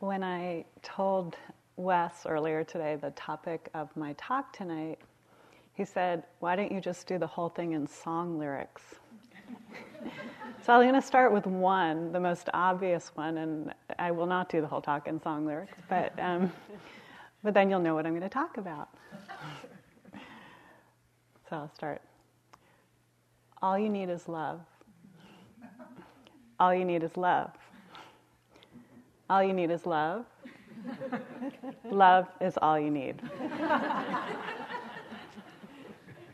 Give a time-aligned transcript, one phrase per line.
[0.00, 1.36] when I told
[1.76, 4.98] Wes earlier today the topic of my talk tonight,
[5.74, 8.82] he said, Why don't you just do the whole thing in song lyrics?
[10.62, 14.48] so I'm going to start with one, the most obvious one, and I will not
[14.48, 16.52] do the whole talk in song lyrics, but, um,
[17.42, 18.88] but then you'll know what I'm going to talk about.
[21.48, 22.02] so I'll start.
[23.60, 24.60] All you need is love.
[26.60, 27.50] All you need is love.
[29.30, 30.24] All you need is love.
[31.84, 33.20] love is all you need.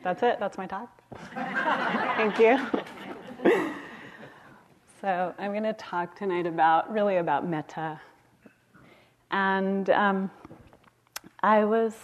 [0.05, 0.39] That's it.
[0.39, 1.01] That's my talk.
[2.17, 2.61] Thank you.
[5.01, 8.01] so I'm going to talk tonight about really about metta,
[9.31, 10.31] and um,
[11.43, 11.95] I was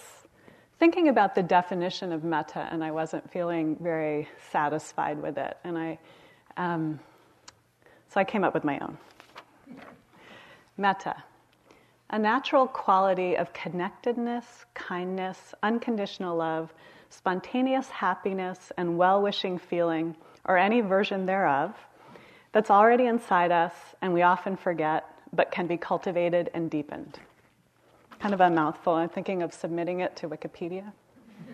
[0.78, 5.78] thinking about the definition of metta, and I wasn't feeling very satisfied with it, and
[5.78, 5.98] I
[6.56, 6.98] um,
[8.08, 8.98] so I came up with my own.
[10.80, 11.22] Metta,
[12.08, 16.72] a natural quality of connectedness, kindness, unconditional love,
[17.10, 21.74] spontaneous happiness, and well wishing feeling, or any version thereof,
[22.52, 27.18] that's already inside us and we often forget, but can be cultivated and deepened.
[28.18, 28.94] Kind of a mouthful.
[28.94, 30.92] I'm thinking of submitting it to Wikipedia.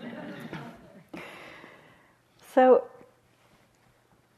[2.55, 2.85] so,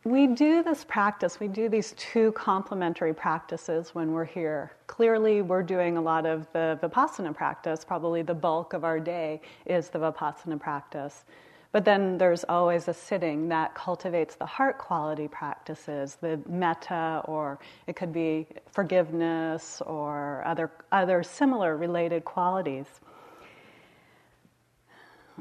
[0.05, 4.73] we do this practice, we do these two complementary practices when we're here.
[4.87, 7.85] Clearly, we're doing a lot of the Vipassana practice.
[7.85, 11.25] Probably the bulk of our day is the Vipassana practice.
[11.71, 17.59] But then there's always a sitting that cultivates the heart quality practices, the metta, or
[17.87, 22.87] it could be forgiveness or other, other similar related qualities.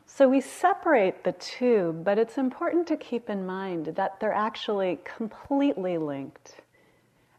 [0.05, 4.99] So we separate the two, but it's important to keep in mind that they're actually
[5.03, 6.55] completely linked.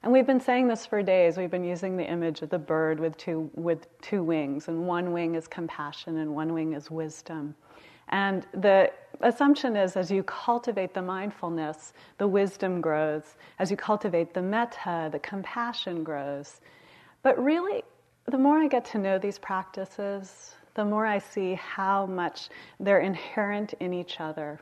[0.02, 1.36] And we've been saying this for days.
[1.36, 5.12] We've been using the image of the bird with two, with two wings, and one
[5.12, 7.54] wing is compassion and one wing is wisdom.
[8.10, 8.90] And the
[9.20, 13.36] assumption is as you cultivate the mindfulness, the wisdom grows.
[13.58, 16.60] As you cultivate the metta, the compassion grows.
[17.22, 17.82] But really,
[18.26, 22.48] the more I get to know these practices, the more I see how much
[22.78, 24.60] they're inherent in each other.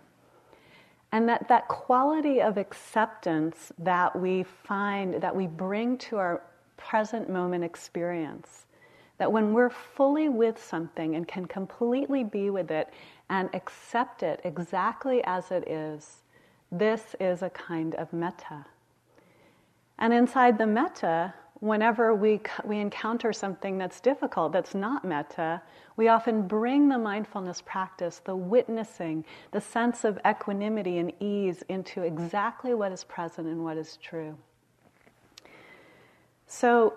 [1.12, 6.43] And that, that quality of acceptance that we find, that we bring to our
[6.77, 8.66] present moment experience,
[9.19, 12.89] that when we're fully with something and can completely be with it
[13.31, 16.22] and accept it exactly as it is,
[16.71, 18.66] this is a kind of metta.
[19.99, 25.62] And inside the metta, whenever we, we encounter something that's difficult, that's not metta,
[25.97, 32.03] we often bring the mindfulness practice, the witnessing, the sense of equanimity and ease into
[32.03, 34.37] exactly what is present and what is true.
[36.47, 36.95] So,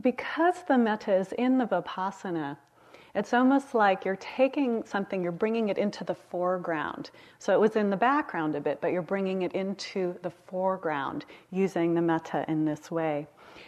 [0.00, 2.56] because the metta is in the vipassana,
[3.14, 7.10] it's almost like you're taking something, you're bringing it into the foreground.
[7.38, 11.26] So it was in the background a bit, but you're bringing it into the foreground
[11.50, 13.26] using the metta in this way.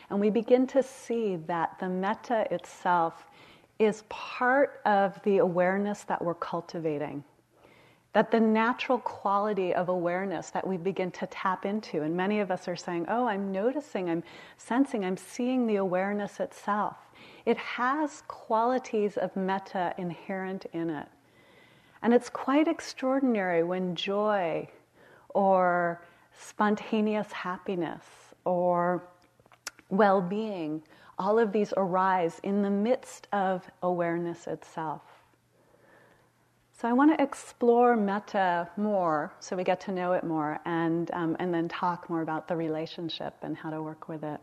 [0.09, 3.27] And we begin to see that the metta itself
[3.79, 7.23] is part of the awareness that we're cultivating.
[8.15, 12.51] That the natural quality of awareness that we begin to tap into, and many of
[12.51, 14.23] us are saying, Oh, I'm noticing, I'm
[14.57, 16.97] sensing, I'm seeing the awareness itself.
[17.45, 21.09] It has qualities of metta inherent in it.
[22.03, 24.69] And it's quite extraordinary when joy
[25.31, 26.03] or
[26.39, 28.05] spontaneous happiness
[28.45, 29.03] or
[29.91, 30.83] well being,
[31.19, 35.03] all of these arise in the midst of awareness itself.
[36.77, 41.09] So I want to explore metta more so we get to know it more and,
[41.13, 44.41] um, and then talk more about the relationship and how to work with it.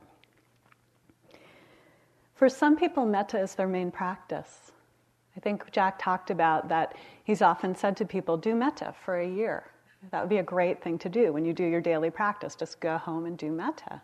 [2.36, 4.72] For some people, metta is their main practice.
[5.36, 9.28] I think Jack talked about that he's often said to people, do metta for a
[9.28, 9.66] year.
[10.12, 12.56] That would be a great thing to do when you do your daily practice.
[12.56, 14.02] Just go home and do metta.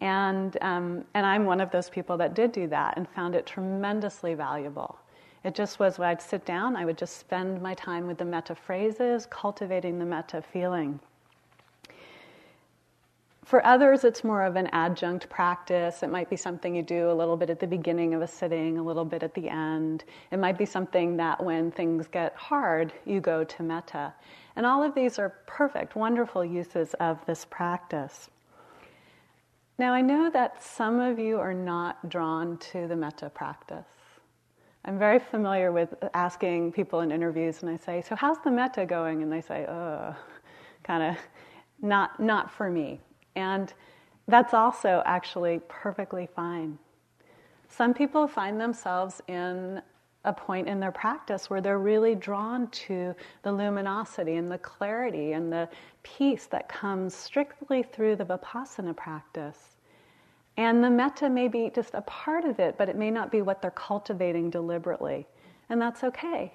[0.00, 3.46] And, um, and I'm one of those people that did do that and found it
[3.46, 4.96] tremendously valuable.
[5.44, 8.24] It just was when I'd sit down, I would just spend my time with the
[8.24, 11.00] metta phrases, cultivating the metta feeling.
[13.44, 16.04] For others, it's more of an adjunct practice.
[16.04, 18.78] It might be something you do a little bit at the beginning of a sitting,
[18.78, 20.04] a little bit at the end.
[20.30, 24.14] It might be something that when things get hard, you go to metta.
[24.54, 28.30] And all of these are perfect, wonderful uses of this practice.
[29.76, 33.86] Now, I know that some of you are not drawn to the metta practice.
[34.84, 38.84] I'm very familiar with asking people in interviews, and I say, So, how's the metta
[38.84, 39.22] going?
[39.22, 40.14] And they say, Oh,
[40.82, 41.16] kind of
[41.80, 43.00] not, not for me.
[43.36, 43.72] And
[44.26, 46.78] that's also actually perfectly fine.
[47.68, 49.80] Some people find themselves in
[50.24, 55.32] a point in their practice where they're really drawn to the luminosity and the clarity
[55.32, 55.68] and the
[56.02, 59.71] peace that comes strictly through the vipassana practice.
[60.56, 63.42] And the metta may be just a part of it, but it may not be
[63.42, 65.26] what they're cultivating deliberately.
[65.68, 66.52] And that's okay.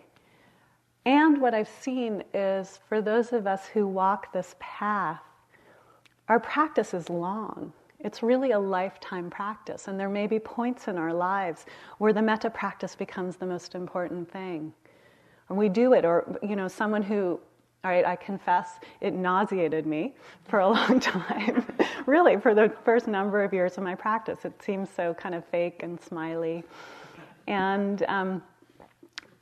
[1.06, 5.22] And what I've seen is for those of us who walk this path,
[6.28, 7.72] our practice is long.
[8.00, 11.66] It's really a lifetime practice, and there may be points in our lives
[11.98, 14.72] where the metta practice becomes the most important thing.
[15.50, 17.40] And we do it, or, you know, someone who,
[17.88, 20.14] all right, I confess, it nauseated me
[20.44, 21.66] for a long time.
[22.06, 25.46] really, for the first number of years of my practice, it seems so kind of
[25.46, 26.66] fake and smiley.
[27.48, 28.44] And, um,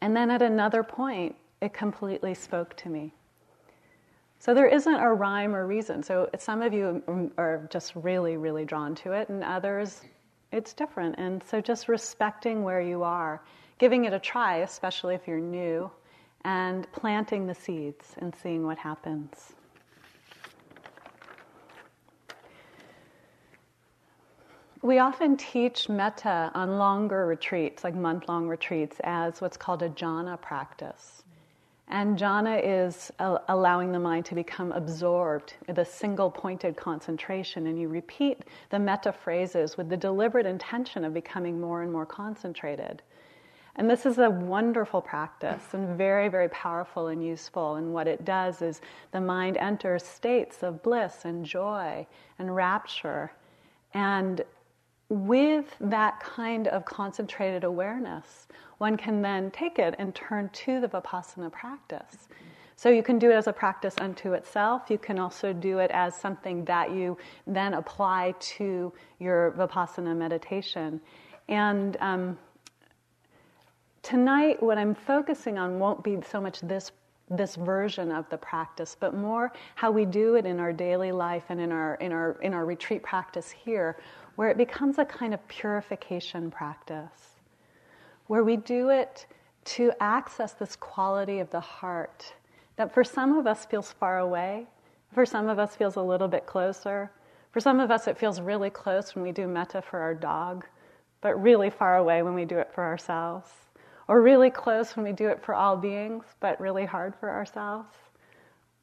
[0.01, 3.12] and then at another point, it completely spoke to me.
[4.38, 6.03] So there isn't a rhyme or reason.
[6.03, 10.01] So some of you are just really, really drawn to it, and others,
[10.51, 11.15] it's different.
[11.18, 13.41] And so just respecting where you are,
[13.80, 15.89] giving it a try, especially if you're new,
[16.45, 19.53] and planting the seeds and seeing what happens.
[24.83, 29.89] We often teach metta on longer retreats, like month long retreats, as what's called a
[29.89, 31.24] jhana practice.
[31.88, 33.12] And jhana is
[33.48, 37.65] allowing the mind to become absorbed with a single pointed concentration.
[37.65, 42.06] And you repeat the metta phrases with the deliberate intention of becoming more and more
[42.06, 43.01] concentrated.
[43.77, 47.75] And this is a wonderful practice and very, very powerful and useful.
[47.75, 48.80] And what it does is
[49.12, 52.07] the mind enters states of bliss and joy
[52.39, 53.33] and rapture.
[53.94, 54.44] And
[55.10, 60.88] with that kind of concentrated awareness, one can then take it and turn to the
[60.88, 62.30] Vipassana practice.
[62.77, 64.83] So you can do it as a practice unto itself.
[64.89, 67.18] You can also do it as something that you
[67.48, 71.00] then apply to your Vipassana meditation.
[71.48, 72.38] And um,
[74.05, 76.91] tonight, what I'm focusing on won't be so much this
[77.31, 81.45] this version of the practice, but more how we do it in our daily life
[81.49, 83.97] and in our in our in our retreat practice here,
[84.35, 87.35] where it becomes a kind of purification practice
[88.27, 89.25] where we do it
[89.63, 92.33] to access this quality of the heart
[92.75, 94.65] that for some of us feels far away,
[95.13, 97.11] for some of us feels a little bit closer.
[97.51, 100.65] For some of us, it feels really close when we do metta for our dog,
[101.21, 103.64] but really far away when we do it for ourselves.
[104.07, 107.95] Or really close when we do it for all beings, but really hard for ourselves.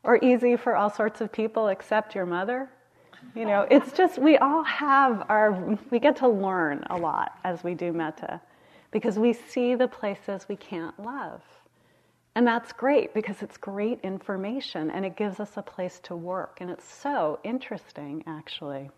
[0.03, 2.69] Or easy for all sorts of people except your mother.
[3.37, 7.63] You know, it's just, we all have our, we get to learn a lot as
[7.63, 8.41] we do metta
[8.91, 11.41] because we see the places we can't love.
[12.35, 16.59] And that's great because it's great information and it gives us a place to work.
[16.61, 18.91] And it's so interesting, actually.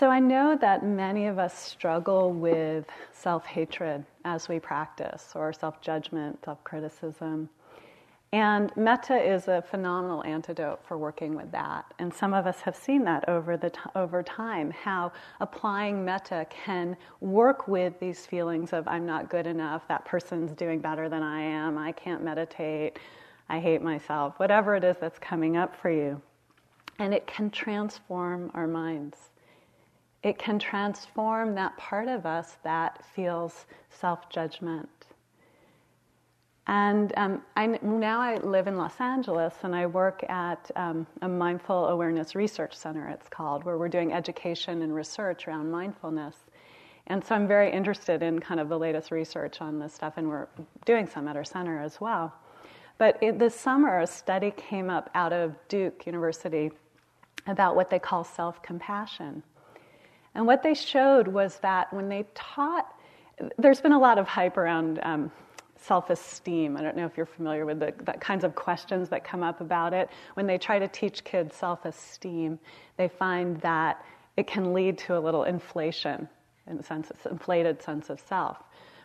[0.00, 5.52] So I know that many of us struggle with self hatred as we practice, or
[5.52, 7.50] self judgment, self criticism.
[8.32, 11.84] And metta is a phenomenal antidote for working with that.
[11.98, 16.46] And some of us have seen that over, the t- over time, how applying metta
[16.48, 21.22] can work with these feelings of, I'm not good enough, that person's doing better than
[21.22, 22.98] I am, I can't meditate,
[23.50, 26.22] I hate myself, whatever it is that's coming up for you.
[26.98, 29.29] And it can transform our minds.
[30.22, 34.88] It can transform that part of us that feels self judgment
[36.70, 41.28] and um, I, now I live in Los Angeles and I work at um, a
[41.28, 46.36] mindful awareness research center, it's called, where we're doing education and research around mindfulness.
[47.08, 50.28] And so I'm very interested in kind of the latest research on this stuff, and
[50.28, 50.46] we're
[50.84, 52.32] doing some at our center as well.
[52.98, 56.70] But it, this summer, a study came up out of Duke University
[57.48, 59.42] about what they call self compassion.
[60.34, 62.94] And what they showed was that when they taught,
[63.58, 65.32] there's been a lot of hype around um,
[65.76, 66.76] self esteem.
[66.76, 69.60] I don't know if you're familiar with the, the, kinds of questions that come up
[69.60, 70.10] about it.
[70.34, 72.58] When they try to teach kids self esteem,
[72.96, 74.04] they find that
[74.36, 76.28] it can lead to a little inflation,
[76.66, 78.58] in a sense, it's inflated sense of self.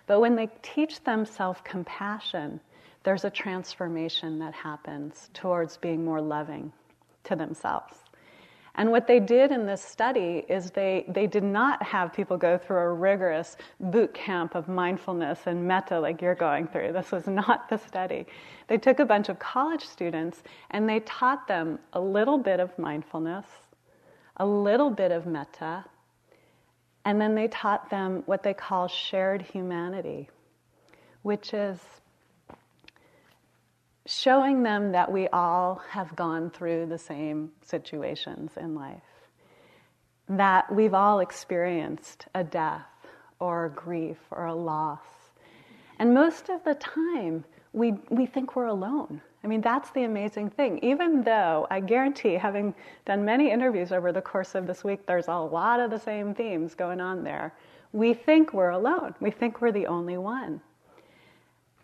[0.08, 2.60] But when they teach them self compassion,
[3.04, 6.72] there's a transformation that happens towards being more loving
[7.26, 8.05] to themselves.
[8.78, 12.58] And what they did in this study is they, they did not have people go
[12.58, 16.92] through a rigorous boot camp of mindfulness and metta like you're going through.
[16.92, 18.26] This was not the study.
[18.68, 22.78] They took a bunch of college students and they taught them a little bit of
[22.78, 23.46] mindfulness,
[24.38, 25.86] a little bit of metta,
[27.06, 30.30] and then they taught them what they call shared humanity,
[31.22, 31.80] which is
[34.06, 39.02] showing them that we all have gone through the same situations in life,
[40.30, 42.86] that we've all experienced a death
[43.40, 45.00] or a grief or a loss.
[45.98, 49.22] And most of the time, we, we think we're alone.
[49.44, 50.80] I mean, that's the amazing thing.
[50.84, 52.74] Even though I guarantee, having
[53.06, 56.34] done many interviews over the course of this week, there's a lot of the same
[56.34, 57.54] themes going on there.
[57.92, 59.14] We think we're alone.
[59.20, 60.62] We think we're the only one.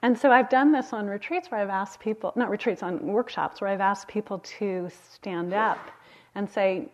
[0.04, 3.62] And so I've done this on retreats where I've asked people, not retreats, on workshops
[3.62, 5.92] where I've asked people to stand up
[6.34, 6.90] and say,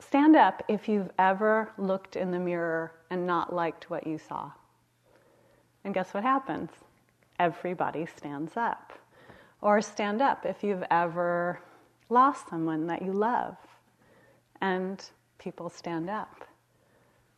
[0.00, 4.50] stand up if you've ever looked in the mirror and not liked what you saw.
[5.84, 6.70] And guess what happens?
[7.38, 8.92] Everybody stands up.
[9.60, 11.60] Or stand up if you've ever
[12.08, 13.56] lost someone that you love
[14.60, 15.02] and
[15.38, 16.44] people stand up.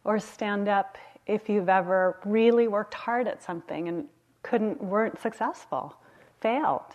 [0.04, 4.06] Or stand up if you've ever really worked hard at something and
[4.46, 5.96] couldn't, weren't successful,
[6.40, 6.94] failed.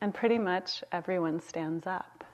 [0.00, 2.24] And pretty much everyone stands up.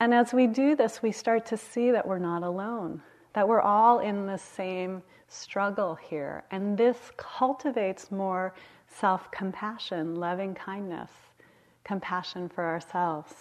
[0.00, 3.02] And as we do this, we start to see that we're not alone,
[3.32, 6.44] that we're all in the same struggle here.
[6.50, 8.54] And this cultivates more
[8.86, 11.10] self compassion, loving kindness,
[11.84, 13.34] compassion for ourselves.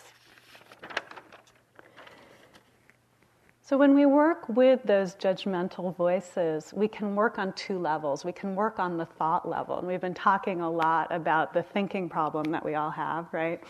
[3.67, 8.23] So, when we work with those judgmental voices, we can work on two levels.
[8.23, 9.77] We can work on the thought level.
[9.77, 13.61] And we've been talking a lot about the thinking problem that we all have, right?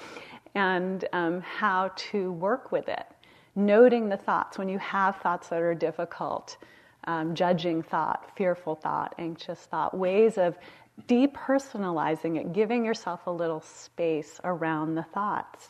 [0.54, 3.08] And um, how to work with it.
[3.56, 6.58] Noting the thoughts when you have thoughts that are difficult,
[7.06, 10.60] um, judging thought, fearful thought, anxious thought, ways of
[11.08, 15.70] depersonalizing it, giving yourself a little space around the thoughts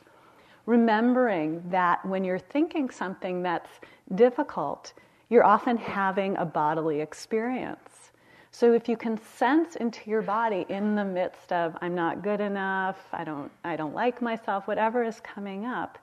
[0.68, 3.80] remembering that when you're thinking something that's
[4.14, 4.94] difficult,
[5.30, 8.12] you're often having a bodily experience.
[8.52, 12.42] So if you can sense into your body in the midst of I'm not good
[12.42, 15.98] enough, I don't I don't like myself, whatever is coming up,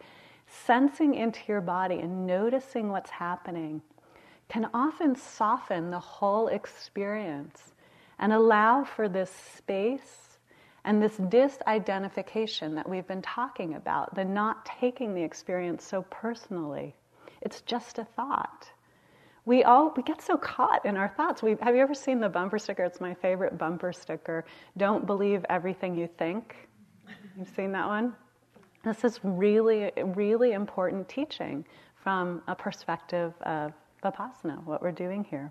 [0.46, 3.82] sensing into your body and noticing what's happening
[4.48, 7.72] can often soften the whole experience
[8.18, 10.23] and allow for this space
[10.84, 16.94] and this disidentification that we've been talking about, the not taking the experience so personally,
[17.40, 18.68] it's just a thought.
[19.46, 21.42] We all we get so caught in our thoughts.
[21.42, 22.84] We, have you ever seen the bumper sticker?
[22.84, 24.44] It's my favorite bumper sticker.
[24.76, 26.68] Don't believe everything you think.
[27.36, 28.14] You've seen that one?
[28.84, 31.64] This is really, really important teaching
[31.96, 33.72] from a perspective of
[34.02, 35.50] Vipassana, what we're doing here.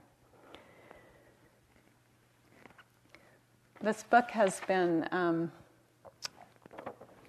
[3.84, 5.52] This book has been um,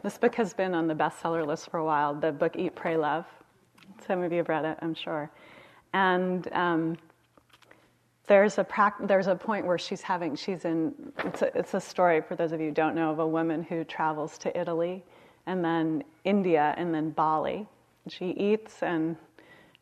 [0.05, 2.15] this book has been on the bestseller list for a while.
[2.15, 3.27] The book Eat, Pray, Love.
[4.07, 5.29] Some of you have read it, I'm sure.
[5.95, 6.97] And um,
[8.29, 8.67] there's a
[9.01, 10.95] there's a point where she's having she's in
[11.25, 13.65] it's a, it's a story for those of you who don't know of a woman
[13.65, 15.03] who travels to Italy
[15.47, 17.67] and then India and then Bali.
[18.07, 19.17] She eats and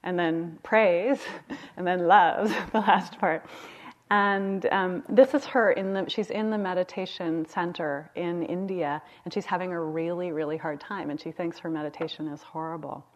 [0.05, 1.21] and then prays
[1.77, 3.45] and then loves the last part.
[4.13, 9.33] And um, this is her in the, she's in the meditation center in India, and
[9.33, 13.07] she's having a really, really hard time, and she thinks her meditation is horrible.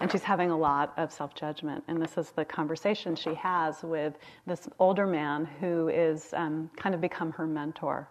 [0.00, 1.82] And she's having a lot of self judgment.
[1.88, 6.94] And this is the conversation she has with this older man who is um, kind
[6.94, 8.06] of become her mentor.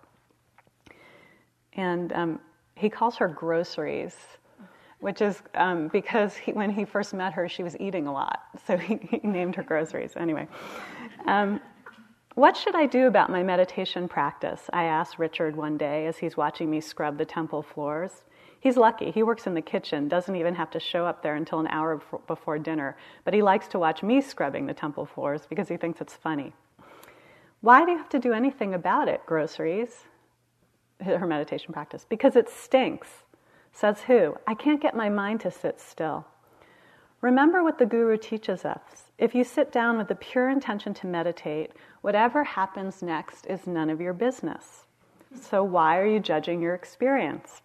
[1.74, 2.40] And um,
[2.74, 4.16] he calls her groceries,
[5.00, 8.40] which is um, because he, when he first met her, she was eating a lot.
[8.66, 10.14] So he, he named her groceries.
[10.18, 10.48] Anyway.
[11.28, 11.62] Um,
[12.36, 14.70] what should I do about my meditation practice?
[14.72, 18.24] I asked Richard one day as he's watching me scrub the temple floors.
[18.60, 19.12] He's lucky.
[19.12, 22.02] He works in the kitchen, doesn't even have to show up there until an hour
[22.28, 22.96] before dinner,
[23.26, 26.54] but he likes to watch me scrubbing the temple floors because he thinks it's funny.
[27.62, 30.06] Why do you have to do anything about it, groceries?
[31.04, 32.06] Her meditation practice.
[32.08, 33.10] Because it stinks.
[33.74, 34.36] Says who?
[34.48, 36.26] I can't get my mind to sit still.
[37.22, 41.06] Remember what the Guru teaches us if you sit down with the pure intention to
[41.06, 44.86] meditate, whatever happens next is none of your business.
[45.40, 47.62] So, why are you judging your experience?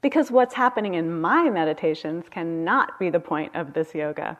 [0.00, 4.38] Because what's happening in my meditations cannot be the point of this yoga.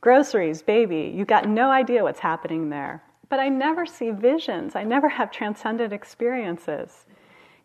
[0.00, 3.02] Groceries, baby, you got no idea what's happening there.
[3.28, 7.04] But I never see visions, I never have transcendent experiences.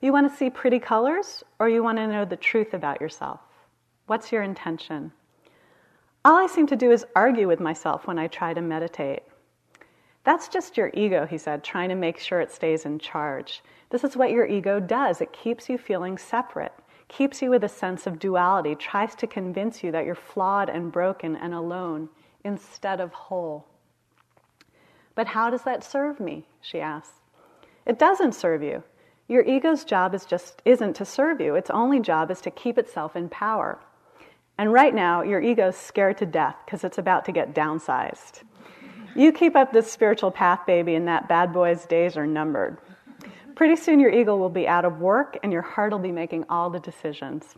[0.02, 3.40] You want to see pretty colors, or you want to know the truth about yourself?
[4.10, 5.12] What's your intention?
[6.26, 9.22] All I seem to do is argue with myself when I try to meditate.
[10.24, 13.62] That's just your ego, he said, trying to make sure it stays in charge.
[13.92, 16.74] This is what your ego does it keeps you feeling separate,
[17.08, 20.92] keeps you with a sense of duality, tries to convince you that you're flawed and
[20.92, 22.10] broken and alone
[22.44, 23.68] instead of whole.
[25.14, 26.48] But how does that serve me?
[26.62, 27.20] She asks.
[27.86, 28.82] It doesn't serve you.
[29.28, 31.54] Your ego's job is just isn't to serve you.
[31.54, 33.78] Its only job is to keep itself in power.
[34.60, 38.42] And right now, your ego's scared to death because it's about to get downsized.
[39.16, 42.78] You keep up this spiritual path, baby, and that bad boy's days are numbered.
[43.56, 46.44] Pretty soon, your ego will be out of work and your heart will be making
[46.50, 47.56] all the decisions.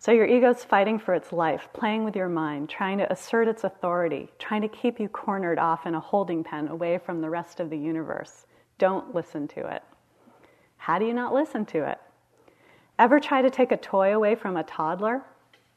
[0.00, 3.62] So, your ego's fighting for its life, playing with your mind, trying to assert its
[3.62, 7.60] authority, trying to keep you cornered off in a holding pen away from the rest
[7.60, 8.46] of the universe.
[8.76, 9.84] Don't listen to it.
[10.78, 11.98] How do you not listen to it?
[12.98, 15.22] Ever try to take a toy away from a toddler?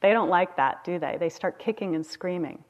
[0.03, 1.15] They don't like that, do they?
[1.17, 2.62] They start kicking and screaming.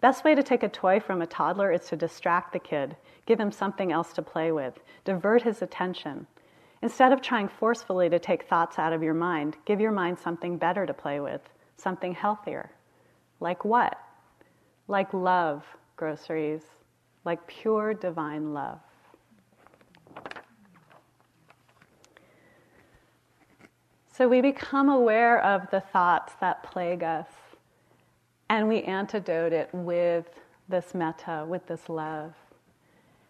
[0.00, 3.38] Best way to take a toy from a toddler is to distract the kid, give
[3.38, 6.26] him something else to play with, divert his attention.
[6.82, 10.58] Instead of trying forcefully to take thoughts out of your mind, give your mind something
[10.58, 11.40] better to play with,
[11.76, 12.72] something healthier.
[13.38, 13.96] Like what?
[14.88, 15.64] Like love,
[15.94, 16.64] groceries,
[17.24, 18.80] like pure divine love.
[24.16, 27.26] So we become aware of the thoughts that plague us,
[28.48, 30.26] and we antidote it with
[30.68, 32.32] this metta, with this love.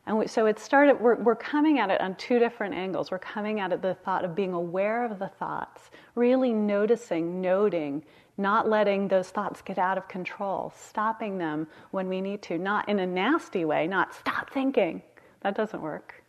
[0.06, 3.10] And we, so it started, we're, we're coming at it on two different angles.
[3.10, 8.04] We're coming at it the thought of being aware of the thoughts, really noticing, noting,
[8.36, 12.90] not letting those thoughts get out of control, stopping them when we need to, not
[12.90, 15.00] in a nasty way, not stop thinking.
[15.40, 16.23] That doesn't work.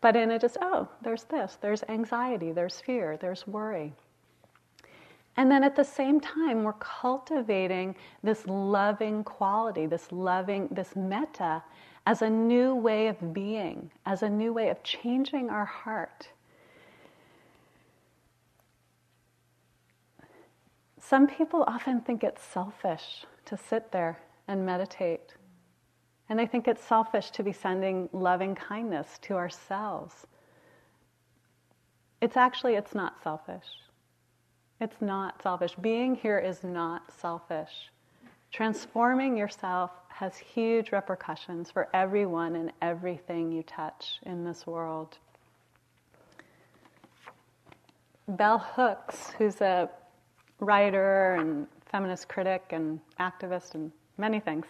[0.00, 3.92] But in it is, oh, there's this, there's anxiety, there's fear, there's worry.
[5.36, 11.62] And then at the same time, we're cultivating this loving quality, this loving, this metta,
[12.06, 16.28] as a new way of being, as a new way of changing our heart.
[21.00, 25.34] Some people often think it's selfish to sit there and meditate.
[26.28, 30.26] And I think it's selfish to be sending loving kindness to ourselves.
[32.20, 33.64] It's actually, it's not selfish.
[34.80, 35.74] It's not selfish.
[35.80, 37.90] Being here is not selfish.
[38.52, 45.18] Transforming yourself has huge repercussions for everyone and everything you touch in this world.
[48.26, 49.88] Bell Hooks, who's a
[50.60, 54.66] writer and feminist critic and activist and many things,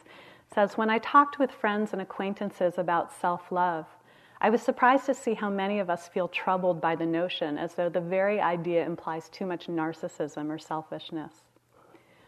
[0.55, 3.87] says When I talked with friends and acquaintances about self love,
[4.41, 7.75] I was surprised to see how many of us feel troubled by the notion as
[7.75, 11.33] though the very idea implies too much narcissism or selfishness.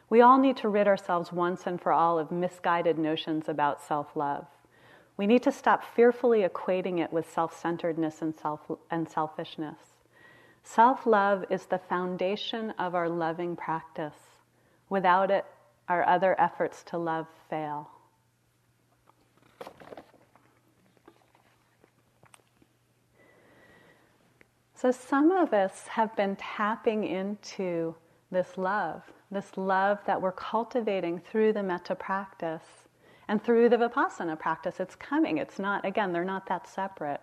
[0.09, 4.17] We all need to rid ourselves once and for all of misguided notions about self
[4.17, 4.47] love.
[5.17, 9.79] We need to stop fearfully equating it with self centeredness and, self- and selfishness.
[10.65, 14.17] Self love is the foundation of our loving practice.
[14.89, 15.45] Without it,
[15.89, 17.89] our other efforts to love fail.
[24.81, 27.95] So, some of us have been tapping into
[28.31, 32.63] this love, this love that we're cultivating through the metta practice
[33.29, 34.81] and through the vipassana practice.
[34.81, 35.37] It's coming.
[35.37, 37.21] It's not, again, they're not that separate.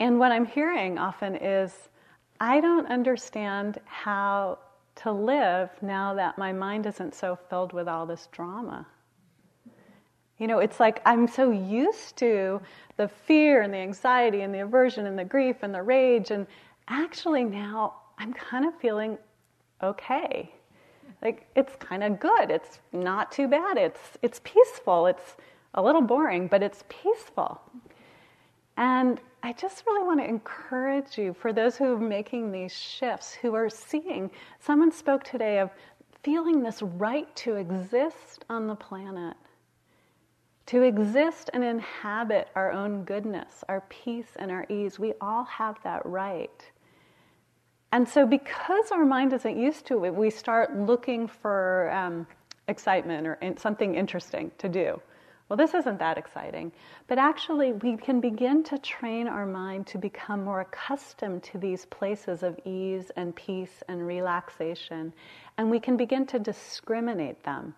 [0.00, 1.88] And what I'm hearing often is
[2.38, 4.58] I don't understand how
[4.96, 8.86] to live now that my mind isn't so filled with all this drama.
[10.38, 12.60] You know, it's like I'm so used to
[12.96, 16.46] the fear and the anxiety and the aversion and the grief and the rage, and
[16.88, 19.18] actually now I'm kind of feeling
[19.82, 20.52] okay.
[21.22, 22.50] Like it's kind of good.
[22.50, 23.76] It's not too bad.
[23.76, 25.06] It's it's peaceful.
[25.06, 25.36] It's
[25.74, 27.60] a little boring, but it's peaceful.
[28.76, 33.34] And I just really want to encourage you for those who are making these shifts,
[33.34, 34.30] who are seeing.
[34.60, 35.70] Someone spoke today of
[36.22, 39.36] feeling this right to exist on the planet
[40.68, 44.98] to exist and inhabit our own goodness, our peace, and our ease.
[44.98, 46.70] We all have that right.
[47.90, 52.26] And so, because our mind isn't used to it, we start looking for um,
[52.68, 55.00] excitement or in, something interesting to do.
[55.48, 56.70] Well, this isn't that exciting.
[57.06, 61.86] But actually, we can begin to train our mind to become more accustomed to these
[61.86, 65.14] places of ease and peace and relaxation.
[65.56, 67.74] And we can begin to discriminate them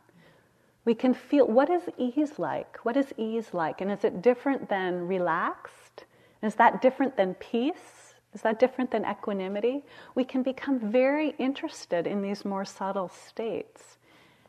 [0.84, 2.78] we can feel what is ease like?
[2.84, 3.80] What is ease like?
[3.80, 6.04] And is it different than relaxed?
[6.42, 8.14] Is that different than peace?
[8.32, 9.84] Is that different than equanimity?
[10.14, 13.98] We can become very interested in these more subtle states.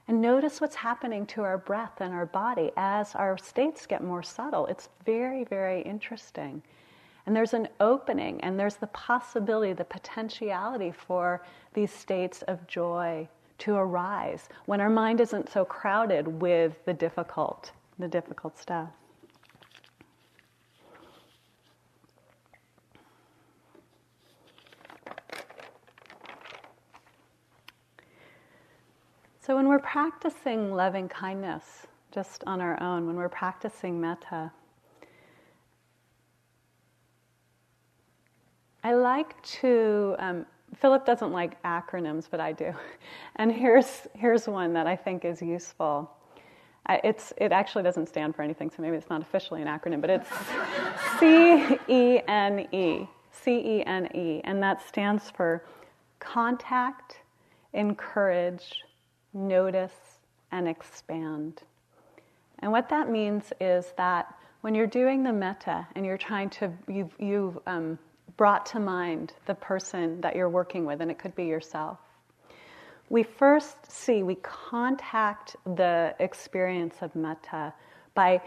[0.07, 4.23] And notice what's happening to our breath and our body as our states get more
[4.23, 4.67] subtle.
[4.67, 6.61] It's very, very interesting.
[7.25, 13.27] And there's an opening, and there's the possibility, the potentiality for these states of joy
[13.61, 18.89] to arise when our mind isn't so crowded with the difficult, the difficult stuff.
[29.39, 34.51] So, when we're practicing loving kindness just on our own, when we're practicing metta,
[38.83, 40.45] I like to um,
[40.81, 42.73] Philip doesn't like acronyms, but I do.
[43.37, 46.11] And here's, here's one that I think is useful.
[46.89, 50.09] It's, it actually doesn't stand for anything, so maybe it's not officially an acronym, but
[50.09, 50.27] it's
[51.19, 53.07] C E N E.
[53.31, 54.41] C E N E.
[54.43, 55.63] And that stands for
[56.19, 57.19] contact,
[57.73, 58.83] encourage,
[59.33, 60.19] notice,
[60.51, 61.61] and expand.
[62.59, 66.71] And what that means is that when you're doing the metta and you're trying to,
[66.87, 67.97] you've, you've um,
[68.41, 71.99] brought to mind the person that you're working with, and it could be yourself.
[73.11, 77.71] We first see, we contact the experience of metta
[78.15, 78.41] by,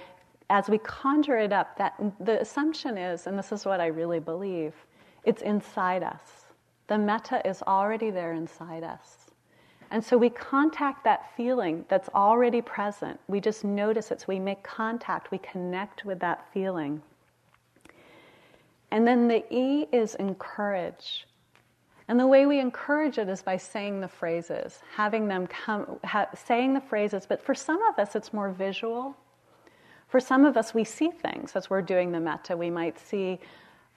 [0.50, 4.18] as we conjure it up, that the assumption is, and this is what I really
[4.18, 4.74] believe,
[5.22, 6.46] it's inside us.
[6.88, 9.30] The metta is already there inside us.
[9.92, 13.20] And so we contact that feeling that's already present.
[13.28, 14.22] We just notice it.
[14.22, 17.00] So we make contact, we connect with that feeling.
[18.94, 21.26] And then the E is encourage.
[22.06, 26.28] And the way we encourage it is by saying the phrases, having them come, ha-
[26.32, 27.26] saying the phrases.
[27.26, 29.16] But for some of us, it's more visual.
[30.06, 32.56] For some of us, we see things as we're doing the metta.
[32.56, 33.40] We might see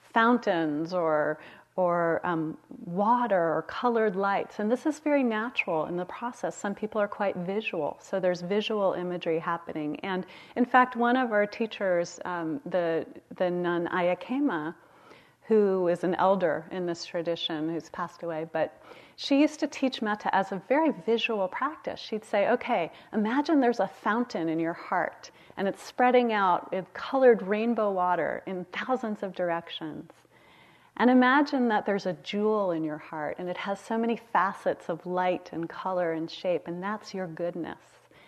[0.00, 1.38] fountains or,
[1.76, 4.58] or um, water or colored lights.
[4.58, 6.56] And this is very natural in the process.
[6.56, 10.00] Some people are quite visual, so there's visual imagery happening.
[10.00, 13.06] And in fact, one of our teachers, um, the,
[13.36, 14.74] the nun Ayya Khema,
[15.48, 18.82] who is an elder in this tradition who's passed away, but
[19.16, 21.98] she used to teach metta as a very visual practice.
[21.98, 26.92] She'd say, okay, imagine there's a fountain in your heart and it's spreading out with
[26.92, 30.12] colored rainbow water in thousands of directions.
[30.98, 34.88] And imagine that there's a jewel in your heart and it has so many facets
[34.88, 37.78] of light and color and shape, and that's your goodness,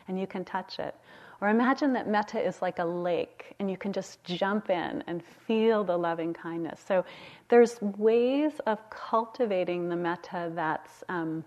[0.08, 0.94] and you can touch it.
[1.40, 5.22] Or imagine that metta is like a lake and you can just jump in and
[5.24, 6.82] feel the loving kindness.
[6.86, 7.04] So
[7.48, 11.44] there's ways of cultivating the metta that's, um,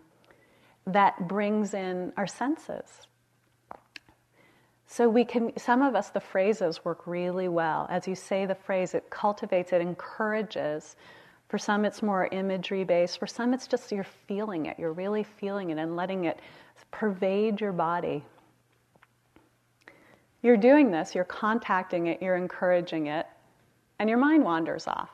[0.87, 3.07] that brings in our senses.
[4.87, 7.87] So we can, some of us, the phrases work really well.
[7.89, 10.95] As you say the phrase, it cultivates, it encourages.
[11.49, 13.19] For some, it's more imagery based.
[13.19, 14.77] For some, it's just you're feeling it.
[14.77, 16.39] You're really feeling it and letting it
[16.91, 18.23] pervade your body.
[20.43, 23.25] You're doing this, you're contacting it, you're encouraging it,
[23.97, 25.09] and your mind wanders off.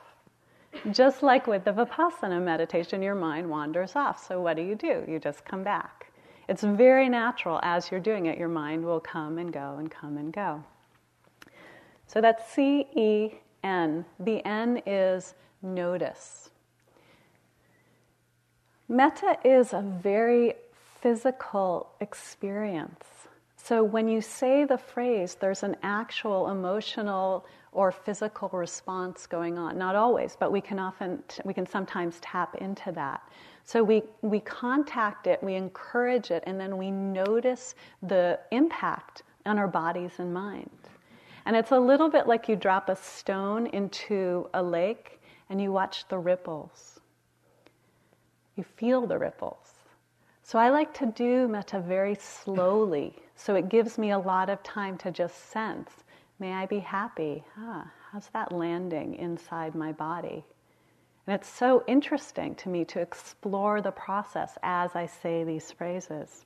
[0.90, 4.24] Just like with the Vipassana meditation, your mind wanders off.
[4.26, 5.04] So, what do you do?
[5.08, 6.12] You just come back.
[6.48, 10.16] It's very natural as you're doing it, your mind will come and go and come
[10.16, 10.64] and go.
[12.08, 14.04] So that's C E N.
[14.18, 16.50] The N is notice.
[18.88, 20.54] Metta is a very
[21.00, 23.28] physical experience.
[23.62, 29.78] So when you say the phrase, there's an actual emotional or physical response going on.
[29.78, 33.22] Not always, but we can often, we can sometimes tap into that.
[33.64, 39.58] So we, we contact it, we encourage it, and then we notice the impact on
[39.58, 40.70] our bodies and mind.
[41.44, 45.20] And it's a little bit like you drop a stone into a lake
[45.50, 46.98] and you watch the ripples.
[48.56, 49.74] You feel the ripples.
[50.42, 53.14] So I like to do metta very slowly.
[53.42, 55.90] So it gives me a lot of time to just sense
[56.38, 57.44] may I be happy?
[57.54, 60.44] Huh, how's that landing inside my body?
[61.26, 66.44] And it's so interesting to me to explore the process as I say these phrases.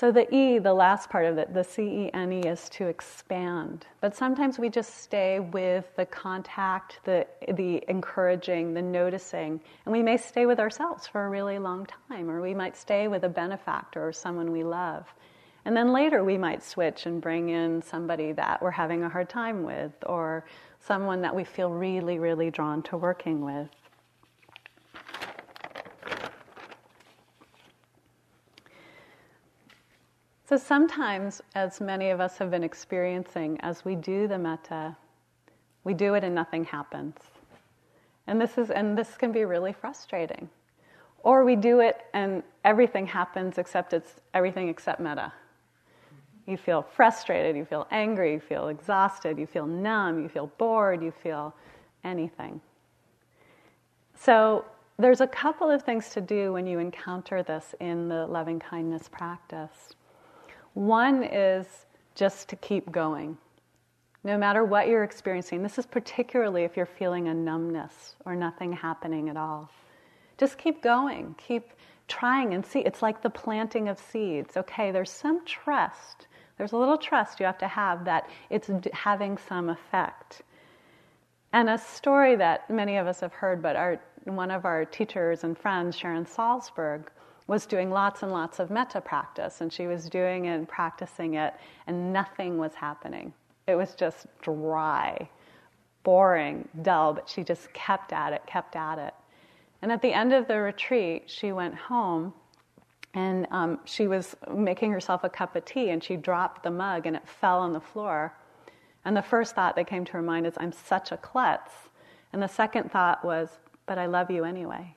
[0.00, 2.86] So the E, the last part of it, the C E N E, is to
[2.86, 3.84] expand.
[4.00, 10.02] But sometimes we just stay with the contact, the, the encouraging, the noticing, and we
[10.02, 13.28] may stay with ourselves for a really long time, or we might stay with a
[13.28, 15.04] benefactor or someone we love.
[15.66, 19.28] And then later we might switch and bring in somebody that we're having a hard
[19.28, 20.46] time with, or
[20.78, 23.68] someone that we feel really, really drawn to working with.
[30.50, 34.96] So sometimes, as many of us have been experiencing, as we do the metta,
[35.84, 37.14] we do it and nothing happens.
[38.26, 40.50] And this, is, and this can be really frustrating.
[41.22, 45.32] Or we do it and everything happens except it's everything except metta.
[46.48, 51.00] You feel frustrated, you feel angry, you feel exhausted, you feel numb, you feel bored,
[51.00, 51.54] you feel
[52.02, 52.60] anything.
[54.16, 54.64] So,
[54.98, 59.08] there's a couple of things to do when you encounter this in the loving kindness
[59.08, 59.94] practice.
[60.74, 61.66] One is
[62.14, 63.36] just to keep going.
[64.22, 68.72] No matter what you're experiencing, this is particularly if you're feeling a numbness or nothing
[68.72, 69.70] happening at all.
[70.36, 71.70] Just keep going, keep
[72.08, 72.80] trying and see.
[72.80, 74.56] It's like the planting of seeds.
[74.56, 76.26] Okay, there's some trust.
[76.58, 80.42] There's a little trust you have to have that it's having some effect.
[81.52, 85.44] And a story that many of us have heard, but our, one of our teachers
[85.44, 87.06] and friends, Sharon Salzberg,
[87.50, 91.34] was doing lots and lots of metta practice, and she was doing it and practicing
[91.34, 91.52] it,
[91.88, 93.34] and nothing was happening.
[93.66, 95.28] It was just dry,
[96.04, 99.14] boring, dull, but she just kept at it, kept at it.
[99.82, 102.32] And at the end of the retreat, she went home
[103.14, 107.06] and um, she was making herself a cup of tea and she dropped the mug
[107.06, 108.32] and it fell on the floor.
[109.04, 111.72] And the first thought that came to her mind is, I'm such a klutz.
[112.32, 114.94] And the second thought was, but I love you anyway.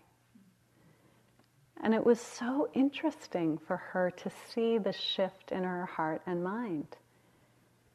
[1.84, 6.42] And it was so interesting for her to see the shift in her heart and
[6.42, 6.96] mind.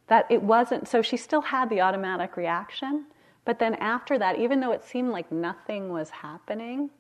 [0.09, 3.07] That it wasn't, so she still had the automatic reaction,
[3.47, 6.91] but then after that, even though it seemed like nothing was happening,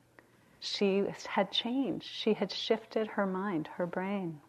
[0.60, 2.06] she had changed.
[2.06, 4.40] She had shifted her mind, her brain.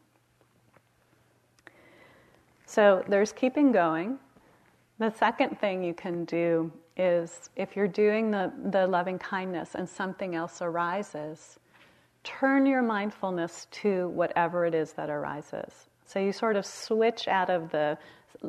[2.65, 4.17] So there's keeping going.
[4.97, 9.89] The second thing you can do is if you're doing the, the loving kindness and
[9.89, 11.60] something else arises,
[12.23, 15.89] turn your mindfulness to whatever it is that arises.
[16.05, 17.97] So you sort of switch out of the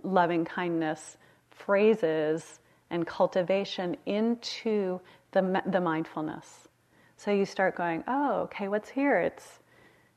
[0.02, 1.16] loving kindness
[1.50, 5.00] phrases and cultivation into
[5.32, 6.68] the, the mindfulness.
[7.16, 9.20] So you start going, oh, okay, what's here?
[9.20, 9.60] It's,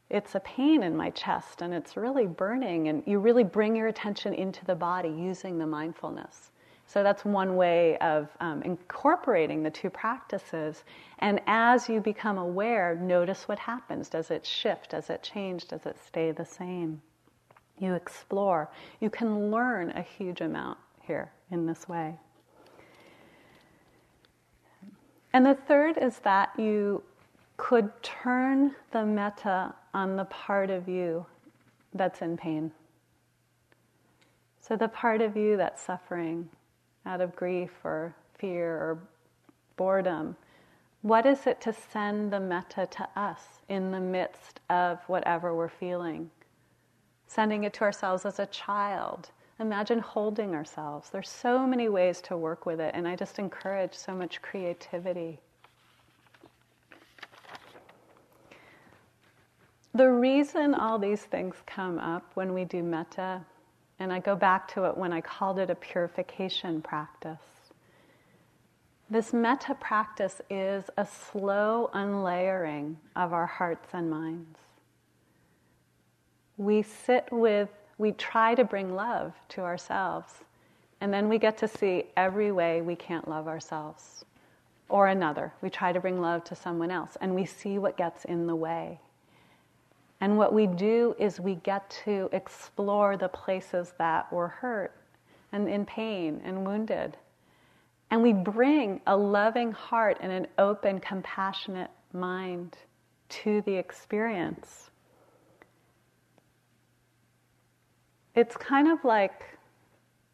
[0.10, 2.88] it's a pain in my chest and it's really burning.
[2.88, 6.52] And you really bring your attention into the body using the mindfulness.
[6.88, 10.84] So that's one way of um, incorporating the two practices.
[11.20, 14.10] And as you become aware, notice what happens.
[14.10, 14.92] Does it shift?
[14.92, 15.68] Does it change?
[15.68, 17.02] Does it stay the same?
[17.80, 18.70] You explore.
[19.00, 22.16] You can learn a huge amount here in this way.
[25.34, 27.02] And the third is that you
[27.58, 31.26] could turn the metta on the part of you
[31.94, 32.72] that's in pain.
[34.60, 36.50] So, the part of you that's suffering
[37.06, 39.00] out of grief or fear or
[39.76, 40.36] boredom,
[41.02, 45.68] what is it to send the metta to us in the midst of whatever we're
[45.68, 46.30] feeling?
[47.28, 51.10] Sending it to ourselves as a child Imagine holding ourselves.
[51.10, 55.40] There's so many ways to work with it, and I just encourage so much creativity.
[59.94, 63.42] The reason all these things come up when we do metta,
[64.04, 67.40] and I go back to it when I called it a purification practice.
[69.10, 74.60] This metta practice is a slow unlayering of our hearts and minds.
[76.58, 80.34] We sit with we try to bring love to ourselves.
[81.00, 84.26] And then we get to see every way we can't love ourselves
[84.90, 85.54] or another.
[85.62, 88.56] We try to bring love to someone else and we see what gets in the
[88.56, 89.00] way.
[90.24, 94.96] And what we do is we get to explore the places that were hurt
[95.52, 97.18] and in pain and wounded.
[98.10, 102.78] And we bring a loving heart and an open, compassionate mind
[103.42, 104.92] to the experience.
[108.36, 109.44] it's kind of like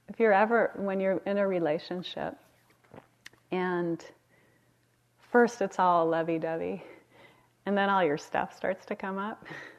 [0.08, 2.36] if you're ever, when you're in a relationship,
[3.52, 4.06] and
[5.32, 6.84] first it's all lovey dovey,
[7.66, 9.46] and then all your stuff starts to come up.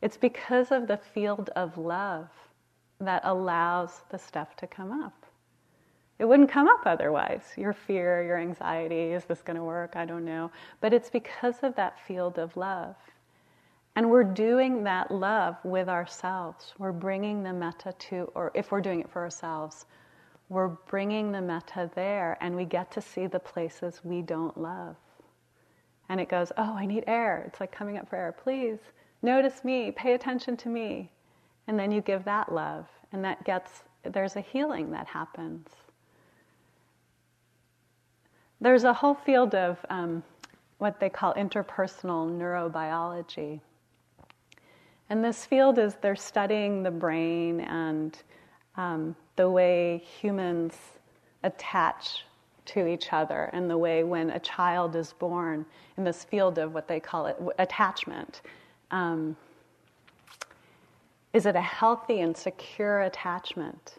[0.00, 2.28] It's because of the field of love
[3.00, 5.26] that allows the stuff to come up.
[6.18, 7.42] It wouldn't come up otherwise.
[7.56, 9.94] Your fear, your anxiety, is this going to work?
[9.94, 10.50] I don't know.
[10.80, 12.96] But it's because of that field of love.
[13.94, 16.74] And we're doing that love with ourselves.
[16.78, 19.86] We're bringing the metta to, or if we're doing it for ourselves,
[20.48, 24.96] we're bringing the metta there and we get to see the places we don't love.
[26.08, 27.44] And it goes, oh, I need air.
[27.46, 28.32] It's like coming up for air.
[28.32, 28.78] Please
[29.22, 31.10] notice me, pay attention to me.
[31.66, 35.68] And then you give that love, and that gets, there's a healing that happens.
[38.60, 40.22] There's a whole field of um,
[40.78, 43.60] what they call interpersonal neurobiology.
[45.10, 48.16] And this field is they're studying the brain and
[48.76, 50.74] um, the way humans
[51.42, 52.24] attach
[52.66, 55.64] to each other and the way when a child is born
[55.96, 58.42] in this field of what they call it attachment.
[58.90, 59.36] Um,
[61.32, 63.96] is it a healthy and secure attachment?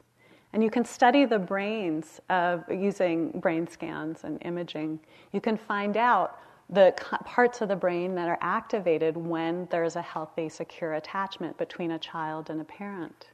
[0.52, 5.00] And you can study the brains of using brain scans and imaging.
[5.32, 6.40] You can find out
[6.72, 6.94] the
[7.26, 12.00] parts of the brain that are activated when there's a healthy, secure attachment between a
[12.00, 13.28] child and a parent.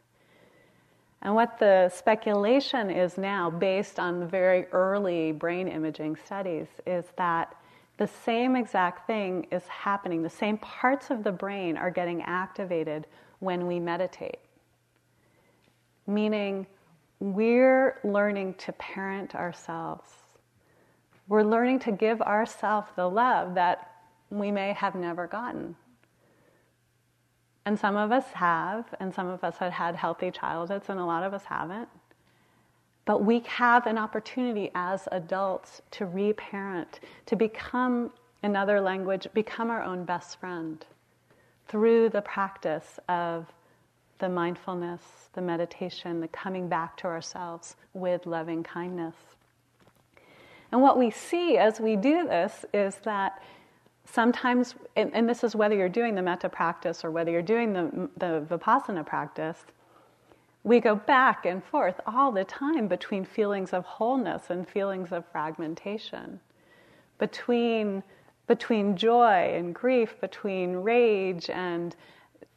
[1.21, 7.55] And what the speculation is now, based on very early brain imaging studies, is that
[7.97, 10.21] the same exact thing is happening.
[10.21, 13.07] The same parts of the brain are getting activated
[13.39, 14.39] when we meditate.
[16.07, 16.67] Meaning,
[17.19, 20.09] we're learning to parent ourselves.
[21.27, 23.91] We're learning to give ourselves the love that
[24.29, 25.75] we may have never gotten.
[27.65, 31.05] And some of us have, and some of us have had healthy childhoods, and a
[31.05, 31.89] lot of us haven't.
[33.05, 39.83] But we have an opportunity as adults to reparent, to become another language, become our
[39.83, 40.83] own best friend
[41.67, 43.51] through the practice of
[44.19, 45.01] the mindfulness,
[45.33, 49.15] the meditation, the coming back to ourselves with loving kindness.
[50.71, 53.41] And what we see as we do this is that
[54.05, 57.73] sometimes, and, and this is whether you're doing the metta practice or whether you're doing
[57.73, 59.65] the, the vipassana practice,
[60.65, 65.23] we go back and forth all the time between feelings of wholeness and feelings of
[65.31, 66.39] fragmentation,
[67.19, 68.01] between,
[68.47, 71.95] between joy and grief, between rage and,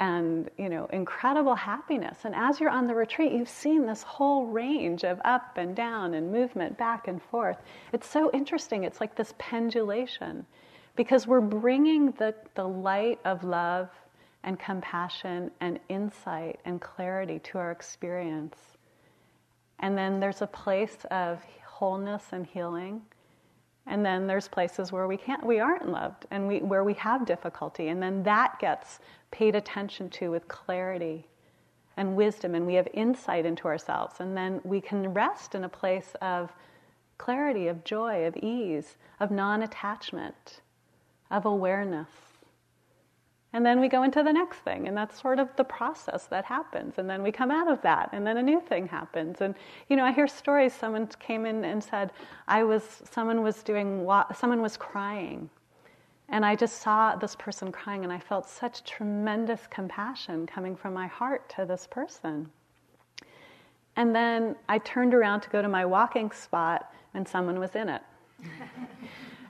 [0.01, 2.21] and you know, incredible happiness.
[2.25, 6.15] And as you're on the retreat, you've seen this whole range of up and down
[6.15, 7.59] and movement back and forth.
[7.93, 8.85] It's so interesting.
[8.85, 10.47] It's like this pendulation
[10.97, 13.91] because we're bringing the, the light of love
[14.45, 18.57] and compassion and insight and clarity to our experience.
[19.81, 23.03] And then there's a place of wholeness and healing.
[23.87, 27.25] And then there's places where we can't, we aren't loved, and we, where we have
[27.25, 27.89] difficulty.
[27.89, 28.99] And then that gets
[29.31, 31.27] paid attention to with clarity
[31.97, 34.17] and wisdom, and we have insight into ourselves.
[34.21, 36.53] And then we can rest in a place of
[37.17, 40.61] clarity, of joy, of ease, of non attachment,
[41.31, 42.28] of awareness.
[43.53, 46.45] And then we go into the next thing, and that's sort of the process that
[46.45, 46.99] happens.
[46.99, 49.41] And then we come out of that, and then a new thing happens.
[49.41, 49.55] And
[49.89, 50.75] you know, I hear stories.
[50.75, 52.13] Someone came in and said,
[52.47, 55.49] "I was someone was doing someone was crying,
[56.29, 60.93] and I just saw this person crying, and I felt such tremendous compassion coming from
[60.93, 62.51] my heart to this person."
[63.97, 67.89] And then I turned around to go to my walking spot, and someone was in
[67.89, 68.03] it.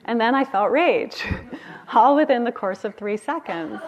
[0.09, 1.23] And then I felt rage,
[1.93, 3.79] all within the course of three seconds.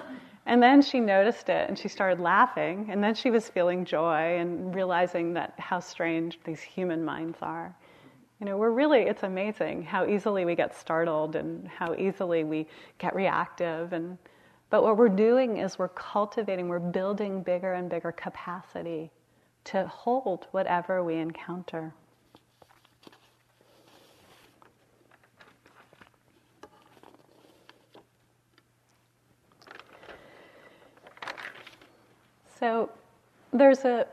[0.46, 2.90] And then she noticed it and she started laughing.
[2.92, 7.76] And then she was feeling joy and realizing that how strange these human minds are.
[8.40, 12.68] You know, we're really, it's amazing how easily we get startled and how easily we
[13.00, 13.92] get reactive.
[13.92, 14.16] And,
[14.70, 19.10] but what we're doing is we're cultivating, we're building bigger and bigger capacity
[19.64, 21.96] to hold whatever we encounter.
[32.62, 32.92] So
[33.52, 34.06] there's a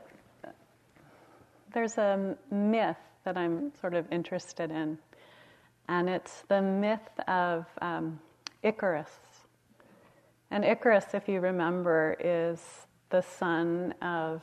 [1.75, 4.97] there's a myth that I'm sort of interested in,
[5.87, 8.19] and it's the myth of um,
[8.63, 9.11] Icarus.
[10.51, 12.63] And Icarus, if you remember, is
[13.11, 14.43] the son of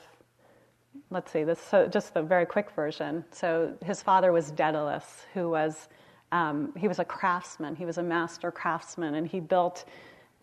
[1.09, 3.25] let's see this so just the very quick version.
[3.31, 5.87] So his father was Daedalus, who was
[6.31, 7.75] um, he was a craftsman.
[7.75, 9.83] He was a master craftsman, and he built.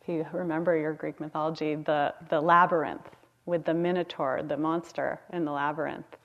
[0.01, 3.09] If you remember your Greek mythology, the the labyrinth
[3.47, 6.17] with the minotaur, the monster in the labyrinth.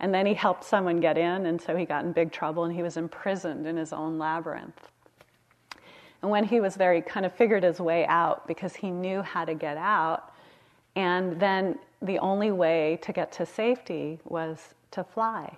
[0.00, 2.74] And then he helped someone get in, and so he got in big trouble and
[2.74, 4.88] he was imprisoned in his own labyrinth.
[6.22, 9.22] And when he was there, he kind of figured his way out because he knew
[9.22, 10.32] how to get out.
[10.96, 15.56] And then the only way to get to safety was to fly.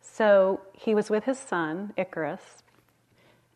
[0.00, 2.62] So he was with his son, Icarus,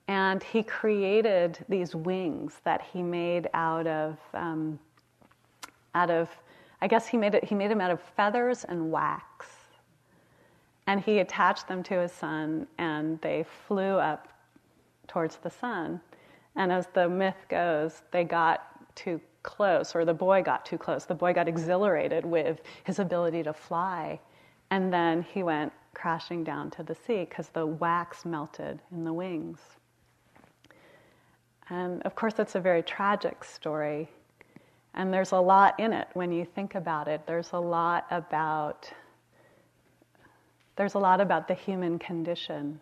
[0.08, 4.78] and he created these wings that he made out of um,
[5.96, 6.28] out of,
[6.82, 9.46] I guess he made it, he made them out of feathers and wax.
[10.86, 14.28] And he attached them to his son, and they flew up
[15.08, 16.00] towards the sun.
[16.54, 21.06] And as the myth goes, they got too close, or the boy got too close.
[21.06, 24.20] The boy got exhilarated with his ability to fly.
[24.70, 29.12] And then he went crashing down to the sea because the wax melted in the
[29.12, 29.60] wings.
[31.68, 34.08] And of course, it's a very tragic story.
[34.96, 37.20] And there's a lot in it when you think about it.
[37.26, 38.90] There's a lot about
[40.76, 42.80] there's a lot about the human condition,